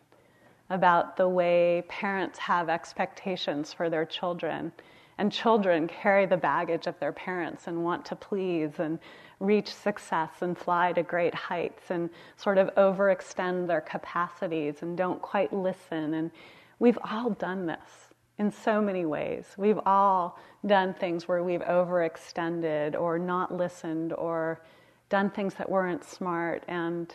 [0.69, 4.73] about the way parents have expectations for their children.
[5.17, 8.99] And children carry the baggage of their parents and want to please and
[9.39, 15.23] reach success and fly to great heights and sort of overextend their capacities and don't
[15.23, 16.15] quite listen.
[16.15, 16.33] And
[16.81, 18.04] we've all done this
[18.39, 19.47] in so many ways.
[19.57, 24.61] We've all done things where we've overextended or not listened or
[25.09, 26.65] done things that weren't smart.
[26.67, 27.15] And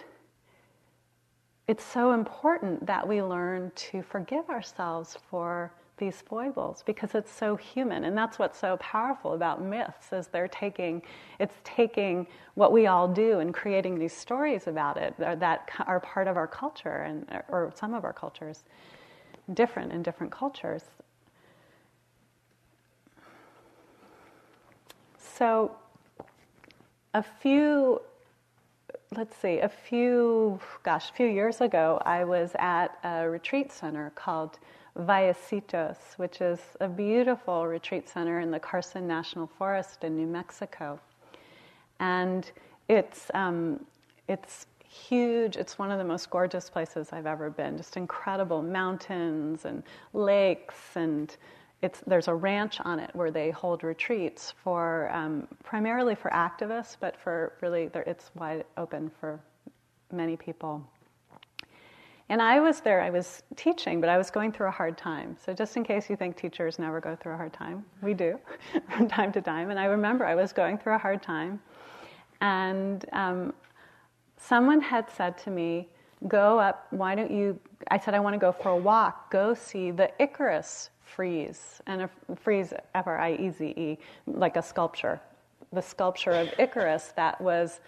[1.67, 7.57] it's so important that we learn to forgive ourselves for these foibles because it's so
[7.57, 11.01] human and that's what's so powerful about myths is they're taking
[11.39, 16.27] it's taking what we all do and creating these stories about it that are part
[16.29, 18.63] of our culture and or some of our cultures
[19.53, 20.83] different in different cultures
[25.39, 25.71] so
[27.15, 27.99] a few
[29.15, 34.11] let's see a few gosh a few years ago i was at a retreat center
[34.15, 34.59] called
[34.97, 40.99] Vallecitos, which is a beautiful retreat center in the Carson National Forest in New Mexico.
[41.99, 42.49] And
[42.89, 43.85] it's, um,
[44.27, 45.55] it's huge.
[45.55, 47.77] It's one of the most gorgeous places I've ever been.
[47.77, 49.83] Just incredible mountains and
[50.13, 51.35] lakes, and
[51.81, 56.97] it's, there's a ranch on it where they hold retreats for um, primarily for activists,
[56.99, 59.39] but for really, it's wide open for
[60.11, 60.83] many people.
[62.27, 65.35] And I was there, I was teaching, but I was going through a hard time.
[65.43, 68.39] So, just in case you think teachers never go through a hard time, we do
[68.95, 69.71] from time to time.
[69.71, 71.59] And I remember I was going through a hard time.
[72.41, 73.53] And um,
[74.37, 75.89] someone had said to me,
[76.27, 77.57] Go up, why don't you?
[77.89, 79.31] I said, I want to go for a walk.
[79.31, 81.81] Go see the Icarus frieze.
[81.87, 83.97] And a frieze, F R I E Z E,
[84.27, 85.19] like a sculpture.
[85.73, 87.79] The sculpture of Icarus that was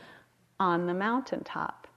[0.59, 1.87] on the mountaintop.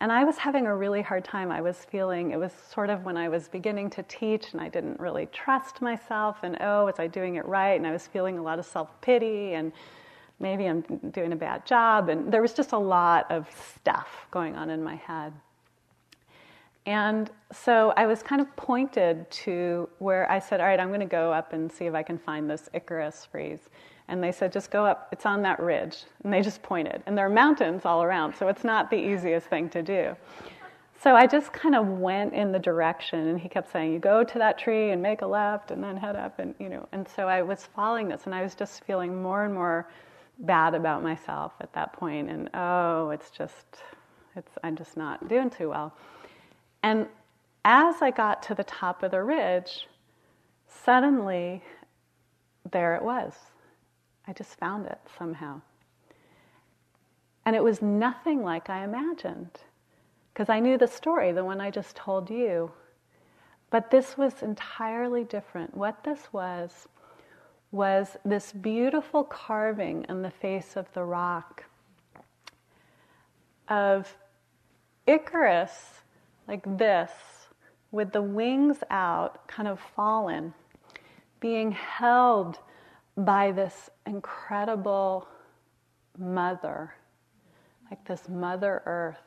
[0.00, 1.52] And I was having a really hard time.
[1.52, 4.68] I was feeling, it was sort of when I was beginning to teach and I
[4.68, 7.74] didn't really trust myself and, oh, was I doing it right?
[7.74, 9.72] And I was feeling a lot of self pity and
[10.38, 12.08] maybe I'm doing a bad job.
[12.08, 13.46] And there was just a lot of
[13.76, 15.34] stuff going on in my head.
[16.86, 21.00] And so I was kind of pointed to where I said, all right, I'm going
[21.00, 23.68] to go up and see if I can find this Icarus frieze.
[24.08, 25.98] And they said, just go up, it's on that ridge.
[26.24, 27.02] And they just pointed.
[27.06, 30.16] And there are mountains all around, so it's not the easiest thing to do.
[31.02, 34.22] So I just kind of went in the direction, and he kept saying, You go
[34.22, 36.38] to that tree and make a left and then head up.
[36.40, 39.44] And, you know, and so I was following this, and I was just feeling more
[39.44, 39.88] and more
[40.40, 42.28] bad about myself at that point.
[42.28, 43.78] And oh, it's just,
[44.36, 45.94] it's, I'm just not doing too well.
[46.82, 47.06] And
[47.64, 49.86] as I got to the top of the ridge,
[50.66, 51.62] suddenly
[52.70, 53.34] there it was.
[54.26, 55.60] I just found it somehow.
[57.44, 59.50] And it was nothing like I imagined,
[60.32, 62.70] because I knew the story, the one I just told you.
[63.70, 65.76] But this was entirely different.
[65.76, 66.88] What this was,
[67.72, 71.64] was this beautiful carving in the face of the rock
[73.68, 74.16] of
[75.06, 76.02] Icarus,
[76.50, 77.12] like this,
[77.92, 80.52] with the wings out, kind of fallen,
[81.38, 82.58] being held
[83.16, 85.28] by this incredible
[86.18, 86.92] mother,
[87.88, 89.22] like this Mother Earth.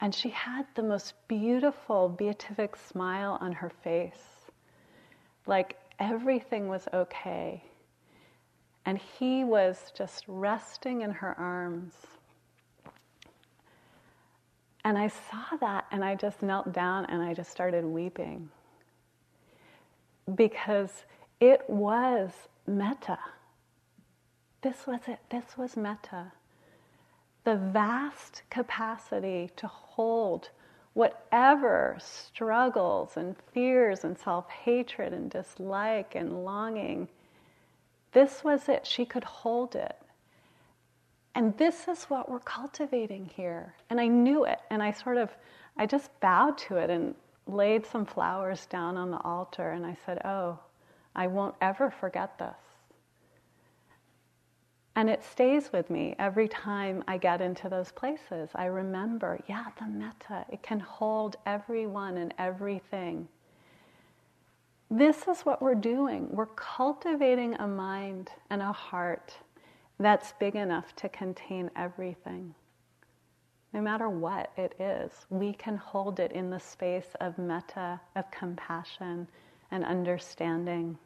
[0.00, 4.50] And she had the most beautiful beatific smile on her face,
[5.46, 7.62] like everything was okay.
[8.86, 11.94] And he was just resting in her arms.
[14.84, 18.50] And I saw that and I just knelt down and I just started weeping.
[20.34, 21.04] Because
[21.40, 22.30] it was
[22.66, 23.18] metta.
[24.62, 25.20] This was it.
[25.30, 26.32] This was metta.
[27.44, 30.50] The vast capacity to hold
[30.94, 37.08] whatever struggles and fears and self hatred and dislike and longing.
[38.12, 38.86] This was it.
[38.86, 39.96] She could hold it.
[41.34, 43.74] And this is what we're cultivating here.
[43.90, 44.60] And I knew it.
[44.70, 45.30] And I sort of,
[45.76, 47.14] I just bowed to it and
[47.46, 49.72] laid some flowers down on the altar.
[49.72, 50.58] And I said, Oh,
[51.16, 52.56] I won't ever forget this.
[54.96, 58.50] And it stays with me every time I get into those places.
[58.54, 63.26] I remember, yeah, the metta, it can hold everyone and everything.
[64.90, 66.28] This is what we're doing.
[66.30, 69.34] We're cultivating a mind and a heart
[69.98, 72.54] that's big enough to contain everything.
[73.72, 78.30] No matter what it is, we can hold it in the space of metta, of
[78.30, 79.26] compassion,
[79.70, 80.96] and understanding.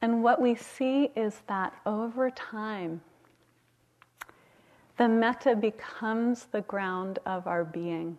[0.00, 3.00] And what we see is that over time,
[4.96, 8.18] the metta becomes the ground of our being.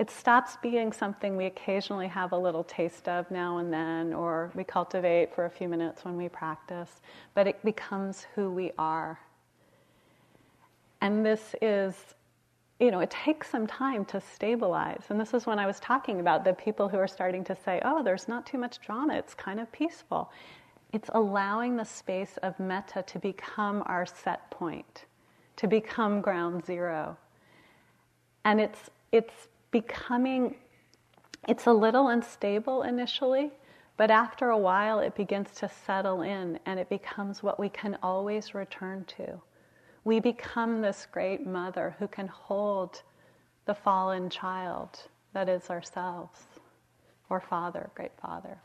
[0.00, 4.50] It stops being something we occasionally have a little taste of now and then, or
[4.54, 7.02] we cultivate for a few minutes when we practice,
[7.34, 9.20] but it becomes who we are.
[11.02, 11.94] And this is
[12.80, 15.02] you know, it takes some time to stabilize.
[15.10, 17.78] And this is when I was talking about the people who are starting to say,
[17.84, 20.32] oh, there's not too much drama, it's kind of peaceful.
[20.94, 25.04] It's allowing the space of metta to become our set point,
[25.56, 27.18] to become ground zero.
[28.46, 30.56] And it's, it's becoming,
[31.48, 33.50] it's a little unstable initially,
[33.96, 37.98] but after a while it begins to settle in and it becomes what we can
[38.02, 39.40] always return to.
[40.04, 43.02] We become this great mother who can hold
[43.66, 44.98] the fallen child
[45.34, 46.40] that is ourselves,
[47.28, 48.58] or father, great father.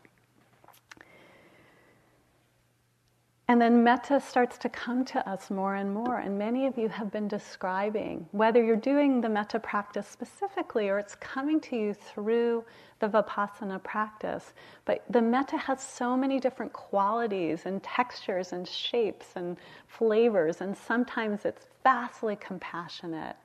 [3.47, 6.17] And then metta starts to come to us more and more.
[6.17, 10.97] And many of you have been describing, whether you're doing the metta practice specifically or
[10.97, 12.65] it's coming to you through
[12.99, 14.53] the vipassana practice.
[14.85, 20.61] But the metta has so many different qualities and textures and shapes and flavors.
[20.61, 23.35] And sometimes it's vastly compassionate.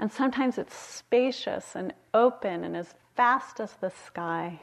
[0.00, 4.58] And sometimes it's spacious and open and as vast as the sky.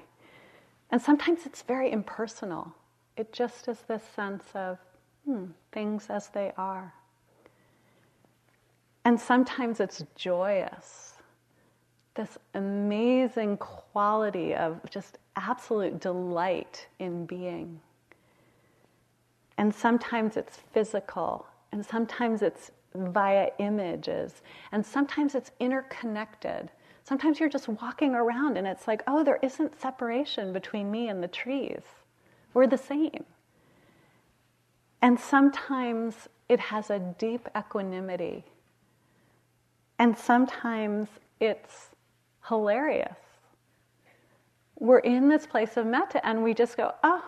[0.91, 2.75] And sometimes it's very impersonal
[3.17, 4.77] it just is this sense of
[5.25, 6.93] hmm, things as they are.
[9.05, 11.13] And sometimes it's joyous,
[12.15, 17.79] this amazing quality of just absolute delight in being.
[19.57, 24.41] And sometimes it's physical, and sometimes it's via images,
[24.71, 26.69] and sometimes it's interconnected.
[27.03, 31.21] Sometimes you're just walking around and it's like, oh, there isn't separation between me and
[31.21, 31.81] the trees.
[32.53, 33.23] We're the same.
[35.01, 38.45] And sometimes it has a deep equanimity.
[39.99, 41.07] And sometimes
[41.39, 41.89] it's
[42.47, 43.15] hilarious.
[44.79, 47.23] We're in this place of metta and we just go, oh,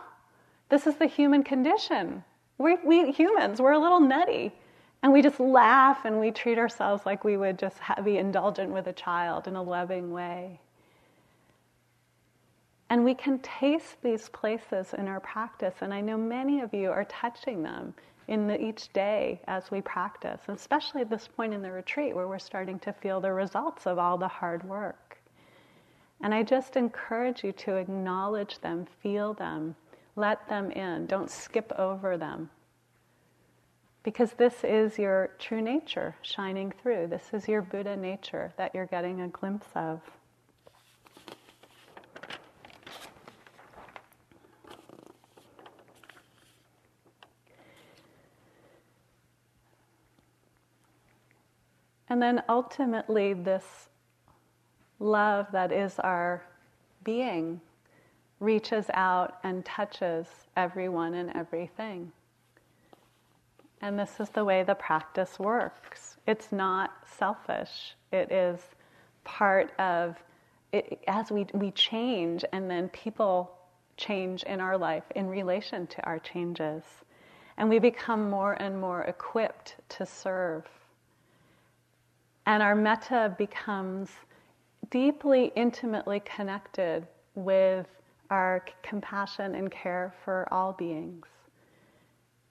[0.69, 2.23] this is the human condition.
[2.57, 4.51] We, we humans, we're a little nutty.
[5.03, 8.87] And we just laugh and we treat ourselves like we would just be indulgent with
[8.87, 10.59] a child in a loving way.
[12.89, 16.91] And we can taste these places in our practice, and I know many of you
[16.91, 17.93] are touching them
[18.27, 22.27] in the, each day as we practice, especially at this point in the retreat where
[22.27, 25.17] we're starting to feel the results of all the hard work.
[26.21, 29.75] And I just encourage you to acknowledge them, feel them,
[30.15, 32.49] let them in, don't skip over them.
[34.03, 37.07] Because this is your true nature shining through.
[37.07, 39.99] This is your Buddha nature that you're getting a glimpse of.
[52.09, 53.89] And then ultimately, this
[54.99, 56.43] love that is our
[57.03, 57.61] being
[58.39, 62.11] reaches out and touches everyone and everything.
[63.81, 66.17] And this is the way the practice works.
[66.27, 68.59] It's not selfish, it is
[69.23, 70.15] part of
[70.71, 73.51] it, as we, we change, and then people
[73.97, 76.83] change in our life in relation to our changes.
[77.57, 80.65] And we become more and more equipped to serve.
[82.45, 84.09] And our metta becomes
[84.89, 87.87] deeply, intimately connected with
[88.29, 91.25] our compassion and care for all beings.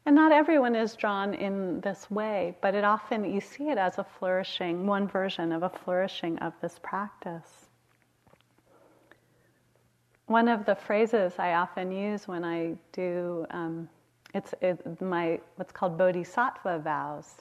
[0.07, 3.99] And not everyone is drawn in this way, but it often, you see it as
[3.99, 7.69] a flourishing, one version of a flourishing of this practice.
[10.27, 13.89] One of the phrases I often use when I do, um,
[14.35, 17.37] it's it, my what's called bodhisattva vows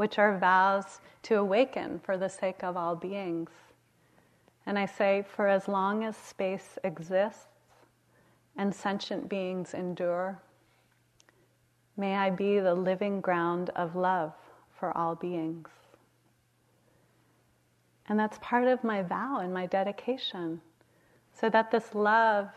[0.00, 3.50] which are vows to awaken for the sake of all beings.
[4.64, 7.48] And I say, for as long as space exists
[8.56, 10.40] and sentient beings endure,
[11.98, 14.32] may I be the living ground of love
[14.74, 15.68] for all beings.
[18.08, 20.62] And that's part of my vow and my dedication,
[21.38, 22.48] so that this love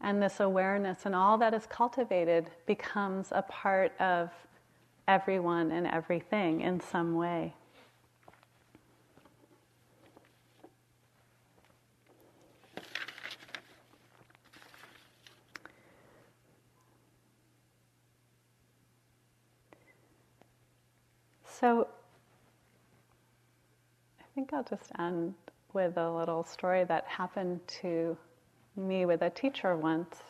[0.00, 4.32] and this awareness and all that is cultivated becomes a part of
[5.08, 7.54] everyone and everything in some way.
[21.44, 21.86] So,
[24.20, 25.34] I think I'll just end
[25.72, 28.16] with a little story that happened to
[28.74, 30.22] me with a teacher once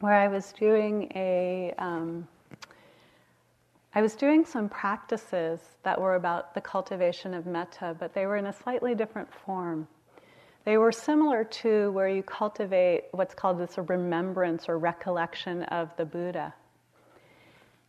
[0.00, 2.28] where I was doing a, um,
[3.94, 8.36] I was doing some practices that were about the cultivation of metta, but they were
[8.36, 9.88] in a slightly different form.
[10.64, 16.04] They were similar to where you cultivate what's called this remembrance or recollection of the
[16.04, 16.52] Buddha.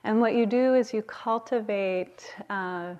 [0.03, 2.93] And what you do is you cultivate uh,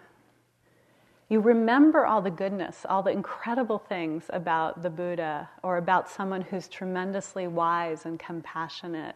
[1.29, 6.41] you remember all the goodness, all the incredible things about the Buddha or about someone
[6.41, 9.15] who's tremendously wise and compassionate.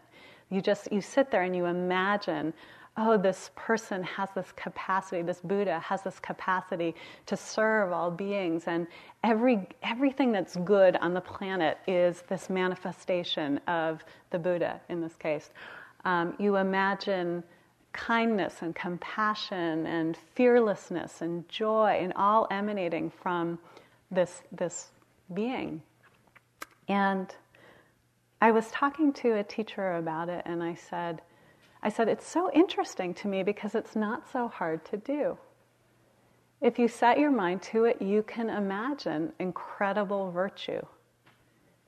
[0.50, 2.52] You just you sit there and you imagine
[2.96, 6.94] oh, this person has this capacity, this Buddha has this capacity
[7.26, 8.86] to serve all beings, and
[9.24, 15.16] every, everything that's good on the planet is this manifestation of the Buddha in this
[15.16, 15.50] case.
[16.04, 17.42] Um, you imagine
[17.92, 23.58] kindness and compassion and fearlessness and joy and all emanating from
[24.10, 24.90] this, this
[25.32, 25.82] being.
[26.88, 27.34] And
[28.40, 31.22] I was talking to a teacher about it, and I said,
[31.82, 35.38] I said, it's so interesting to me because it's not so hard to do.
[36.60, 40.80] If you set your mind to it, you can imagine incredible virtue.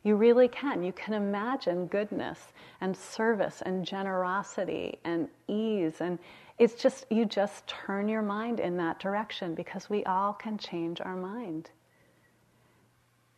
[0.05, 0.83] You really can.
[0.83, 2.39] You can imagine goodness
[2.81, 6.01] and service and generosity and ease.
[6.01, 6.19] And
[6.59, 11.01] it's just, you just turn your mind in that direction because we all can change
[11.01, 11.71] our mind.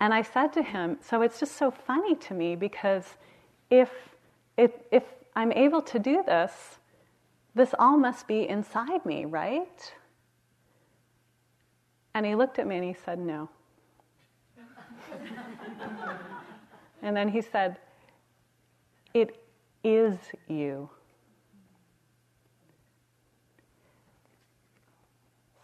[0.00, 3.04] And I said to him, so it's just so funny to me because
[3.70, 3.90] if,
[4.56, 5.04] if, if
[5.34, 6.78] I'm able to do this,
[7.54, 9.94] this all must be inside me, right?
[12.12, 13.48] And he looked at me and he said, no.
[17.06, 17.76] And then he said,
[19.14, 19.40] it
[19.84, 20.16] is
[20.48, 20.90] you.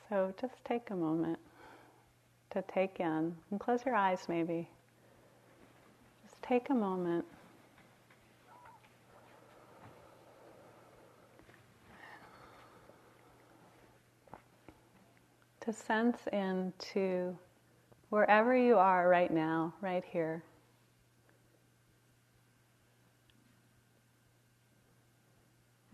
[0.09, 1.41] So just take a moment
[2.51, 3.35] to take in.
[3.51, 4.69] And close your eyes, maybe.
[6.23, 7.25] Just take a moment.
[15.63, 17.37] To sense into
[18.11, 20.45] wherever you are right now, right here.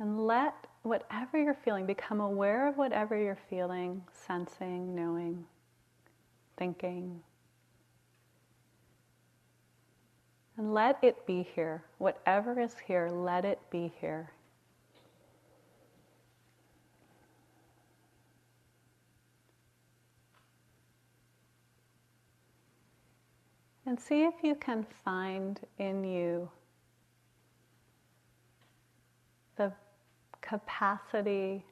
[0.00, 5.44] And let whatever you're feeling become aware of whatever you're feeling, sensing, knowing
[6.56, 7.20] thinking.
[10.56, 11.84] And let it be here.
[11.98, 14.32] Whatever is here, let it be here.
[23.86, 26.50] And see if you can find in you
[29.56, 29.72] the
[30.48, 31.64] capacity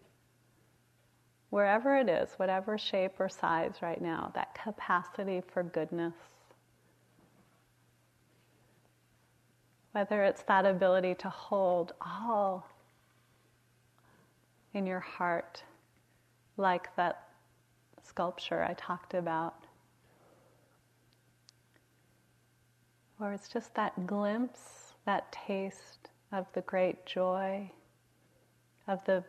[1.51, 6.15] wherever it is, whatever shape or size right now, that capacity for goodness.
[9.93, 12.69] Whether it's that ability to hold all
[14.75, 15.63] in your heart,
[16.59, 17.29] like that
[18.03, 19.55] sculpture I talked about.
[23.19, 27.71] Or it's just that glimpse, that taste of the great joy,
[28.89, 29.25] of the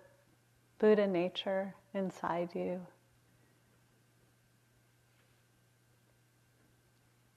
[0.80, 2.80] Buddha nature inside you.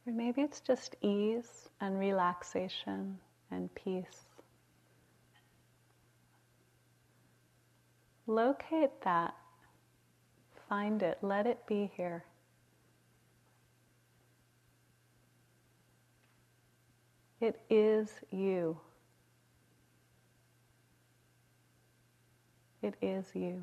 [0.07, 3.19] Or maybe it's just ease and relaxation
[3.51, 4.27] and peace.
[8.27, 9.35] Locate that,
[10.69, 12.25] find it, let it be here.
[17.41, 18.79] It is you.
[22.83, 23.63] It is you.